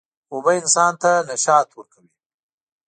[0.33, 2.11] اوبه انسان ته نشاط ورکوي.